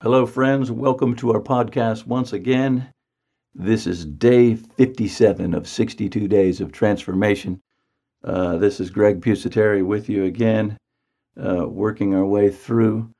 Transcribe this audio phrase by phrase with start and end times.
[0.00, 0.70] Hello, friends.
[0.70, 2.92] Welcome to our podcast once again.
[3.52, 7.60] This is day 57 of 62 days of transformation.
[8.22, 10.78] Uh, this is Greg Pusateri with you again,
[11.36, 13.10] uh, working our way through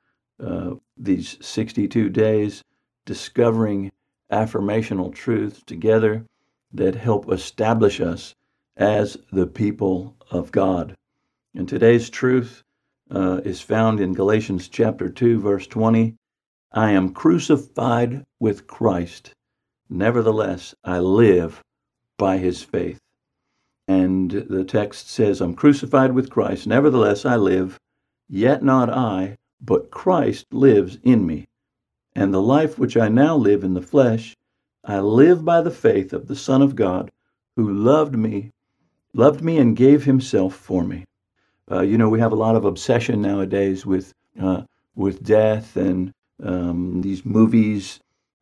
[0.41, 2.63] uh, these 62 days,
[3.05, 3.91] discovering
[4.31, 6.25] affirmational truths together
[6.71, 8.33] that help establish us
[8.77, 10.95] as the people of God.
[11.53, 12.63] And today's truth
[13.11, 16.15] uh, is found in Galatians chapter 2, verse 20
[16.71, 19.33] I am crucified with Christ.
[19.89, 21.63] Nevertheless, I live
[22.17, 22.99] by his faith.
[23.87, 26.67] And the text says, I'm crucified with Christ.
[26.67, 27.79] Nevertheless, I live,
[28.27, 31.47] yet not I, but Christ lives in me.
[32.13, 34.35] And the life which I now live in the flesh,
[34.83, 37.09] I live by the faith of the Son of God,
[37.55, 38.51] who loved me,
[39.13, 41.05] loved me and gave himself for me.
[41.71, 44.61] Uh, you know, we have a lot of obsession nowadays with uh,
[44.95, 47.99] with death and um, these movies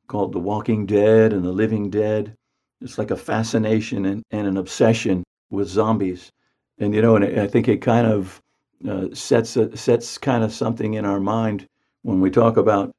[0.08, 2.36] called The Walking Dead and The Living Dead.
[2.82, 6.32] It's like a fascination and, and an obsession with zombies.
[6.78, 8.42] And, you know, and I think it kind of
[8.88, 11.66] uh, sets, a, sets kind of something in our mind
[12.04, 12.92] when we talk about,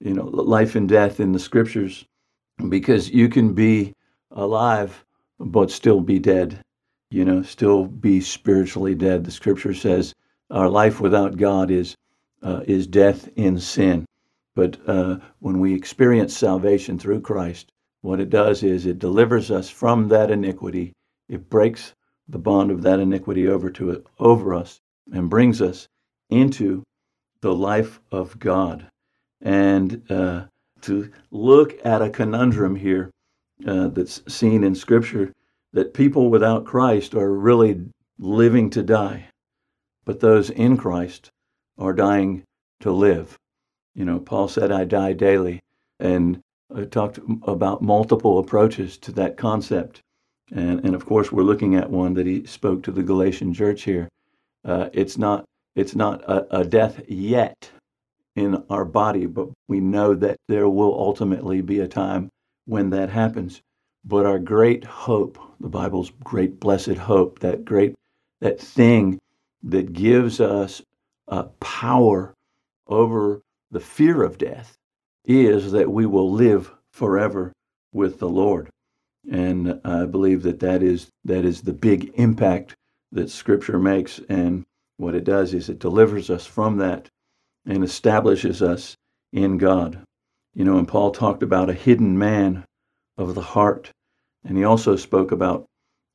[0.00, 2.06] you know, life and death in the scriptures,
[2.68, 3.92] because you can be
[4.30, 5.04] alive
[5.38, 6.58] but still be dead,
[7.10, 9.24] you know, still be spiritually dead.
[9.24, 10.14] The scripture says
[10.50, 11.94] our life without God is,
[12.42, 14.05] uh, is death in sin.
[14.56, 19.68] But uh, when we experience salvation through Christ, what it does is it delivers us
[19.68, 20.94] from that iniquity.
[21.28, 21.94] It breaks
[22.26, 24.80] the bond of that iniquity over to it, over us
[25.12, 25.88] and brings us
[26.30, 26.82] into
[27.42, 28.88] the life of God.
[29.42, 30.46] And uh,
[30.80, 33.10] to look at a conundrum here
[33.66, 35.34] uh, that's seen in Scripture
[35.74, 37.84] that people without Christ are really
[38.18, 39.28] living to die,
[40.06, 41.30] but those in Christ
[41.76, 42.42] are dying
[42.80, 43.38] to live.
[43.96, 45.60] You know, Paul said, I die daily.
[45.98, 46.40] And
[46.74, 50.00] I talked about multiple approaches to that concept.
[50.52, 53.82] And, and of course, we're looking at one that he spoke to the Galatian church
[53.82, 54.08] here.
[54.64, 55.44] Uh, it's not,
[55.74, 57.70] it's not a, a death yet
[58.36, 62.28] in our body, but we know that there will ultimately be a time
[62.66, 63.62] when that happens.
[64.04, 67.94] But our great hope, the Bible's great blessed hope, that great
[68.40, 69.18] that thing
[69.62, 70.82] that gives us
[71.28, 72.34] uh, power
[72.86, 73.40] over
[73.76, 74.74] the fear of death
[75.26, 77.52] is that we will live forever
[77.92, 78.70] with the Lord.
[79.30, 82.74] And I believe that that is, that is the big impact
[83.12, 84.18] that Scripture makes.
[84.30, 84.64] And
[84.96, 87.10] what it does is it delivers us from that
[87.66, 88.96] and establishes us
[89.30, 90.02] in God.
[90.54, 92.64] You know, and Paul talked about a hidden man
[93.18, 93.90] of the heart.
[94.42, 95.66] And he also spoke about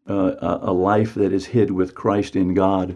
[0.09, 2.95] uh, a life that is hid with Christ in God.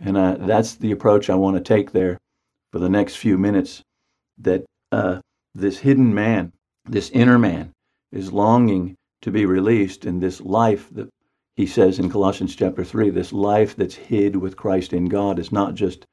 [0.00, 2.18] And that's the approach I want to take there
[2.72, 3.84] for the next few minutes
[4.42, 5.20] that uh,
[5.54, 6.52] this hidden man,
[6.84, 7.72] this inner man,
[8.10, 11.08] is longing to be released, in this life that
[11.56, 15.52] he says in Colossians chapter 3, this life that's hid with Christ in God is
[15.52, 16.04] not just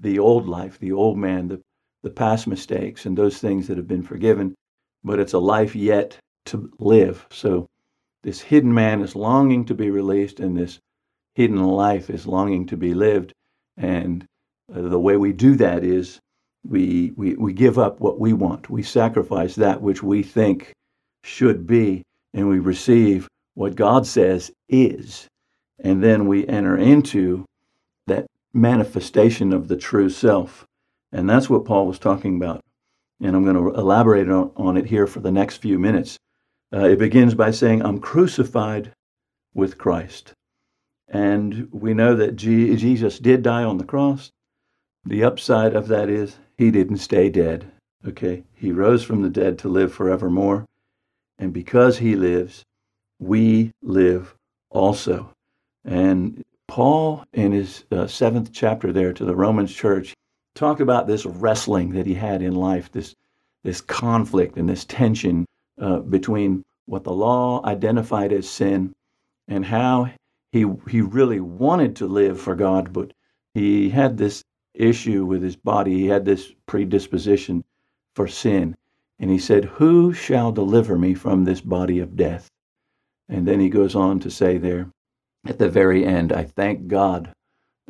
[0.00, 1.60] the old life, the old man, the,
[2.02, 4.54] the past mistakes, and those things that have been forgiven,
[5.04, 7.26] but it's a life yet to live.
[7.30, 7.66] So
[8.22, 10.78] this hidden man is longing to be released, and this
[11.34, 13.32] hidden life is longing to be lived.
[13.76, 14.24] And
[14.74, 16.18] uh, the way we do that is
[16.64, 18.70] we, we, we give up what we want.
[18.70, 20.72] We sacrifice that which we think
[21.24, 22.02] should be,
[22.34, 25.26] and we receive what God says is.
[25.82, 27.44] And then we enter into
[28.06, 30.64] that manifestation of the true self.
[31.12, 32.60] And that's what Paul was talking about.
[33.20, 36.16] And I'm going to elaborate on, on it here for the next few minutes.
[36.72, 38.92] Uh, it begins by saying, I'm crucified
[39.54, 40.32] with Christ.
[41.08, 44.30] And we know that G- Jesus did die on the cross.
[45.04, 47.72] The upside of that is he didn't stay dead.
[48.06, 48.44] Okay?
[48.54, 50.66] He rose from the dead to live forevermore.
[51.38, 52.64] And because he lives,
[53.18, 54.34] we live
[54.68, 55.32] also.
[55.86, 60.12] And Paul, in his uh, seventh chapter there to the Romans church,
[60.54, 63.14] talked about this wrestling that he had in life, this,
[63.64, 65.46] this conflict and this tension
[65.80, 68.92] uh, between what the law identified as sin
[69.48, 70.10] and how
[70.52, 73.14] he, he really wanted to live for God, but
[73.54, 74.42] he had this
[74.74, 75.98] issue with his body.
[75.98, 77.64] He had this predisposition
[78.14, 78.76] for sin.
[79.18, 82.50] And he said, Who shall deliver me from this body of death?
[83.28, 84.90] And then he goes on to say there
[85.46, 87.32] at the very end, I thank God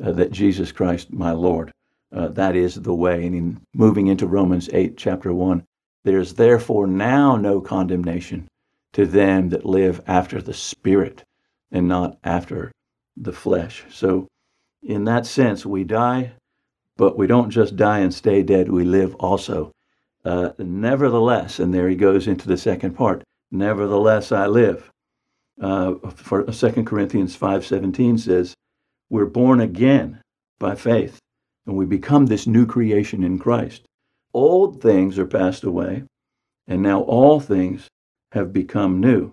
[0.01, 1.71] uh, that Jesus Christ, my Lord,
[2.13, 3.25] uh, that is the way.
[3.25, 5.65] And in moving into Romans 8, chapter 1,
[6.03, 8.47] there's therefore now no condemnation
[8.93, 11.23] to them that live after the Spirit
[11.71, 12.71] and not after
[13.15, 13.83] the flesh.
[13.89, 14.27] So,
[14.83, 16.33] in that sense, we die
[17.01, 19.71] but we don't just die and stay dead, we live also.
[20.23, 23.23] Uh, nevertheless, and there he goes into the second part.
[23.49, 24.91] Nevertheless, I live.
[25.59, 28.53] Uh, for 2 Corinthians 5:17 says,
[29.09, 30.21] "We're born again
[30.59, 31.19] by faith,
[31.65, 33.83] and we become this new creation in Christ.
[34.31, 36.03] Old things are passed away,
[36.67, 37.89] and now all things
[38.33, 39.31] have become new."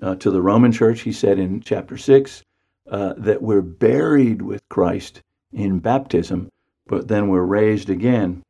[0.00, 2.42] Uh, to the Roman church, he said in chapter 6
[2.90, 5.20] uh, that we're buried with Christ
[5.52, 6.48] in baptism,
[6.88, 8.42] but then we're raised again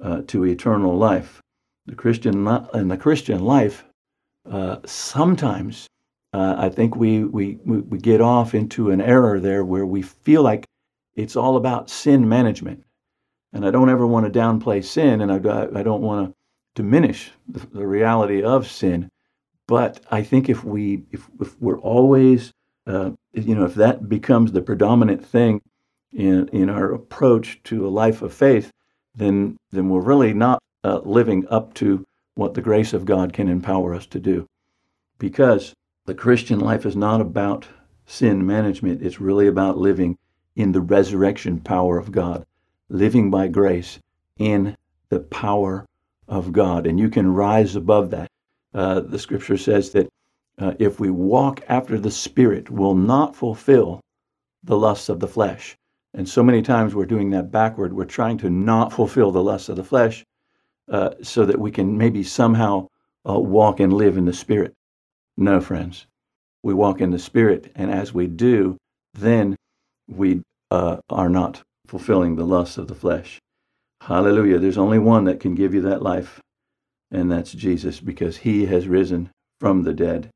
[0.00, 1.42] uh, to eternal life.
[1.86, 3.84] The Christian in the Christian life,
[4.48, 5.88] uh, sometimes
[6.32, 10.42] uh, I think we, we we get off into an error there where we feel
[10.42, 10.66] like
[11.16, 12.84] it's all about sin management,
[13.52, 15.36] and I don't ever want to downplay sin, and I,
[15.74, 16.34] I don't want to
[16.80, 19.08] diminish the, the reality of sin.
[19.66, 22.52] But I think if we if, if we're always
[22.86, 25.62] uh, you know if that becomes the predominant thing
[26.12, 28.72] in in our approach to a life of faith,
[29.14, 33.48] then then we're really not uh, living up to what the grace of God can
[33.48, 34.46] empower us to do.
[35.18, 35.74] Because
[36.06, 37.66] the Christian life is not about
[38.06, 40.16] sin management, it's really about living
[40.56, 42.46] in the resurrection power of God,
[42.88, 43.98] living by grace
[44.38, 44.76] in
[45.08, 45.84] the power
[46.26, 46.86] of God.
[46.86, 48.30] And you can rise above that.
[48.72, 50.08] Uh, the scripture says that
[50.58, 54.00] uh, if we walk after the Spirit, will not fulfill
[54.64, 55.76] the lusts of the flesh.
[56.18, 57.92] And so many times we're doing that backward.
[57.92, 60.24] We're trying to not fulfill the lusts of the flesh
[60.90, 62.88] uh, so that we can maybe somehow
[63.24, 64.74] uh, walk and live in the Spirit.
[65.36, 66.08] No, friends.
[66.64, 68.76] We walk in the Spirit, and as we do,
[69.14, 69.54] then
[70.08, 70.42] we
[70.72, 73.38] uh, are not fulfilling the lusts of the flesh.
[74.00, 74.58] Hallelujah.
[74.58, 76.40] There's only one that can give you that life,
[77.12, 79.30] and that's Jesus, because he has risen
[79.60, 80.30] from the dead.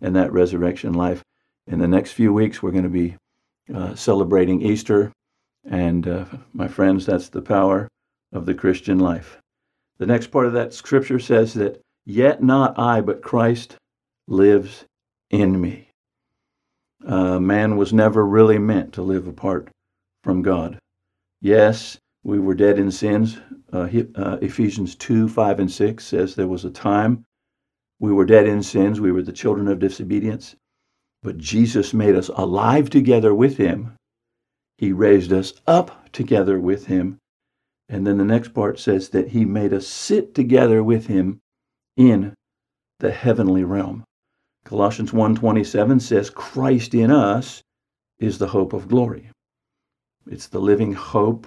[0.00, 1.22] And that resurrection life.
[1.66, 3.16] In the next few weeks, we're going to be
[3.74, 5.12] uh, celebrating Easter.
[5.68, 7.88] And uh, my friends, that's the power
[8.32, 9.38] of the Christian life.
[9.98, 13.76] The next part of that scripture says that, Yet not I, but Christ
[14.28, 14.84] lives
[15.30, 15.90] in me.
[17.04, 19.68] Uh, man was never really meant to live apart
[20.22, 20.78] from God.
[21.40, 23.38] Yes, we were dead in sins.
[23.72, 27.24] Uh, uh, Ephesians 2 5 and 6 says there was a time
[27.98, 30.54] we were dead in sins, we were the children of disobedience.
[31.22, 33.94] But Jesus made us alive together with him.
[34.78, 37.18] He raised us up together with him.
[37.88, 41.40] And then the next part says that he made us sit together with him
[41.96, 42.34] in
[42.98, 44.04] the heavenly realm.
[44.64, 47.62] Colossians 1:27 says Christ in us
[48.18, 49.30] is the hope of glory.
[50.26, 51.46] It's the living hope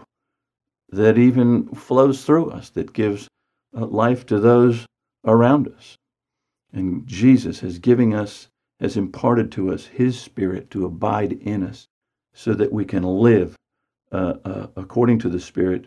[0.90, 3.28] that even flows through us that gives
[3.76, 4.86] uh, life to those
[5.26, 5.98] around us.
[6.72, 8.48] And Jesus has given us
[8.80, 11.89] has imparted to us His Spirit to abide in us
[12.34, 13.56] so that we can live
[14.12, 15.86] uh, uh, according to the Spirit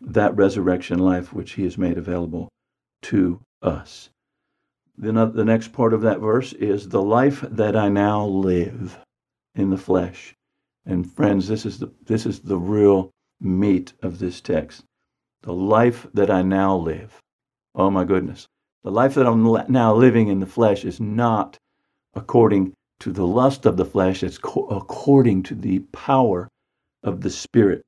[0.00, 2.48] that resurrection life which He has made available
[3.02, 4.10] to us.
[4.96, 8.98] Then uh, the next part of that verse is the life that I now live
[9.54, 10.34] in the flesh.
[10.84, 13.10] And friends, this is the this is the real
[13.40, 14.84] meat of this text.
[15.42, 17.20] The life that I now live.
[17.74, 18.46] Oh my goodness.
[18.84, 21.56] The life that I'm now living in the flesh is not
[22.14, 26.48] according to the lust of the flesh, it's co- according to the power
[27.02, 27.82] of the Spirit.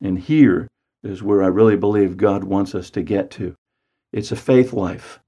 [0.00, 0.66] And here
[1.04, 3.54] is where I really believe God wants us to get to.
[4.12, 5.20] It's a faith life,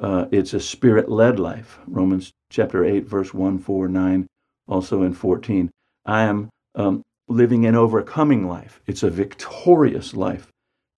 [0.00, 1.80] uh, it's a spirit led life.
[1.88, 4.26] Romans chapter 8, verse 1, 4, 9,
[4.68, 5.70] also in 14.
[6.06, 10.48] I am um, living an overcoming life, it's a victorious life.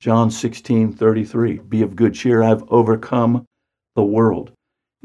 [0.01, 1.61] John 16, 33.
[1.61, 3.47] Be of good cheer, I've overcome
[3.95, 4.53] the world.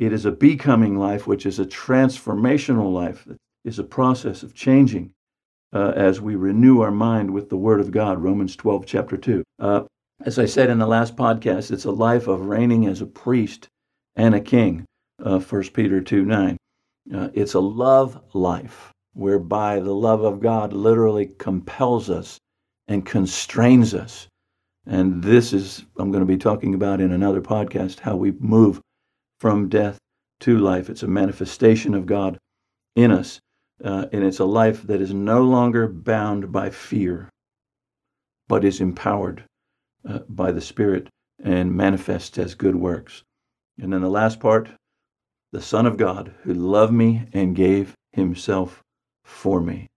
[0.01, 3.27] It is a becoming life, which is a transformational life.
[3.27, 5.11] It is a process of changing
[5.73, 8.17] uh, as we renew our mind with the Word of God.
[8.17, 9.43] Romans 12, chapter 2.
[9.59, 9.83] Uh,
[10.25, 13.67] as I said in the last podcast, it's a life of reigning as a priest
[14.15, 14.85] and a king.
[15.23, 16.57] Uh, 1 Peter 2, 9.
[17.13, 22.39] Uh, it's a love life whereby the love of God literally compels us
[22.87, 24.27] and constrains us.
[24.87, 28.81] And this is, I'm going to be talking about in another podcast, how we move
[29.41, 29.97] from death
[30.39, 30.87] to life.
[30.87, 32.37] It's a manifestation of God
[32.95, 33.39] in us,
[33.83, 37.27] uh, and it's a life that is no longer bound by fear,
[38.47, 39.43] but is empowered
[40.07, 41.09] uh, by the Spirit
[41.43, 43.23] and manifests as good works.
[43.79, 44.69] And then the last part
[45.51, 48.83] the Son of God who loved me and gave himself
[49.25, 49.87] for me.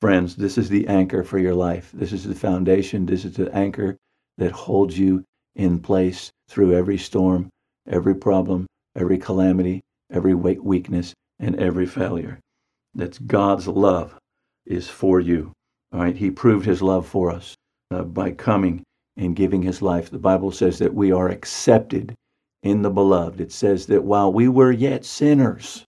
[0.00, 1.92] Friends, this is the anchor for your life.
[1.94, 3.06] This is the foundation.
[3.06, 3.96] This is the anchor
[4.36, 5.22] that holds you
[5.54, 7.50] in place through every storm,
[7.88, 8.66] every problem,
[8.96, 9.80] every calamity,
[10.12, 12.38] every weakness, and every failure.
[12.94, 14.16] That's God's love
[14.66, 15.52] is for you.
[15.92, 17.54] All right, He proved His love for us
[17.90, 18.82] uh, by coming
[19.18, 20.10] and giving his life.
[20.10, 22.14] The Bible says that we are accepted
[22.62, 23.40] in the beloved.
[23.40, 25.84] It says that while we were yet sinners,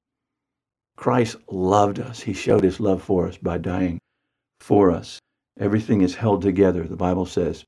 [0.96, 2.20] Christ loved us.
[2.20, 3.98] He showed his love for us by dying
[4.60, 5.18] for us.
[5.58, 7.64] Everything is held together, the Bible says,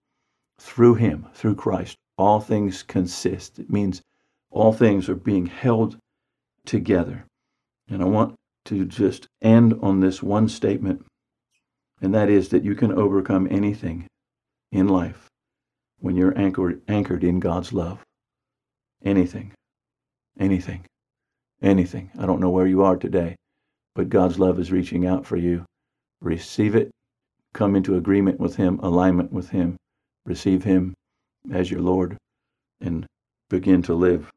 [0.60, 1.96] through him, through Christ.
[2.18, 3.58] All things consist.
[3.58, 4.02] It means
[4.52, 5.96] all things are being held
[6.64, 7.24] together.
[7.88, 8.34] And I want
[8.66, 11.04] to just end on this one statement,
[12.00, 14.06] and that is that you can overcome anything
[14.70, 15.28] in life
[15.98, 18.02] when you're anchored, anchored in God's love.
[19.04, 19.52] Anything.
[20.38, 20.84] Anything.
[21.60, 22.10] Anything.
[22.18, 23.36] I don't know where you are today,
[23.94, 25.64] but God's love is reaching out for you.
[26.20, 26.90] Receive it.
[27.52, 29.76] Come into agreement with Him, alignment with Him.
[30.24, 30.94] Receive Him
[31.52, 32.16] as your Lord
[32.80, 33.06] and
[33.48, 34.30] begin to live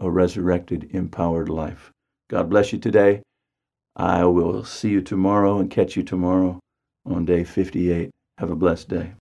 [0.00, 1.92] a resurrected, empowered life.
[2.30, 3.22] God bless you today.
[3.96, 6.60] I will see you tomorrow and catch you tomorrow
[7.04, 8.10] on day 58.
[8.38, 9.12] Have a blessed day.